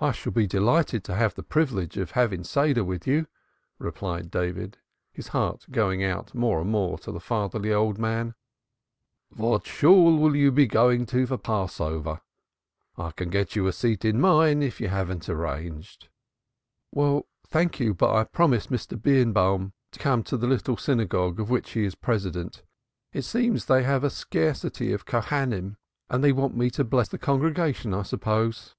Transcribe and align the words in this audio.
"I 0.00 0.10
shall 0.10 0.32
be 0.32 0.48
delighted 0.48 1.04
to 1.04 1.14
have 1.14 1.36
the 1.36 1.44
privilege 1.44 1.96
of 1.98 2.10
having 2.10 2.42
Seder 2.42 2.82
with 2.82 3.06
you," 3.06 3.28
replied 3.78 4.28
David, 4.28 4.78
his 5.12 5.28
heart 5.28 5.66
going 5.70 6.02
out 6.02 6.34
more 6.34 6.60
and 6.60 6.68
more 6.68 6.98
to 6.98 7.12
the 7.12 7.20
fatherly 7.20 7.72
old 7.72 7.96
man. 7.96 8.34
"What 9.28 9.68
Shool 9.68 10.18
will 10.18 10.34
you 10.34 10.50
be 10.50 10.66
going 10.66 11.06
to 11.06 11.28
for 11.28 11.38
Passover? 11.38 12.22
I 12.98 13.12
can 13.12 13.30
get 13.30 13.54
you 13.54 13.68
a 13.68 13.72
seat 13.72 14.04
in 14.04 14.20
mine 14.20 14.64
if 14.64 14.80
you 14.80 14.88
haven't 14.88 15.28
arranged." 15.28 16.08
"Thank 17.46 17.78
you, 17.78 17.94
but 17.94 18.16
I 18.16 18.24
promised 18.24 18.72
Mr. 18.72 19.00
Birnbaum 19.00 19.74
to 19.92 20.00
come 20.00 20.24
to 20.24 20.36
the 20.36 20.48
little 20.48 20.76
synagogue 20.76 21.38
of 21.38 21.50
which 21.50 21.70
he 21.70 21.84
is 21.84 21.94
President. 21.94 22.64
It 23.12 23.22
seems 23.22 23.66
they 23.66 23.84
have 23.84 24.02
a 24.02 24.10
scarcity 24.10 24.92
of 24.92 25.06
Cohenim, 25.06 25.76
and 26.10 26.24
they 26.24 26.32
want 26.32 26.56
me 26.56 26.68
to 26.70 26.82
bless 26.82 27.06
the 27.08 27.16
congregation, 27.16 27.94
I 27.94 28.02
suppose." 28.02 28.74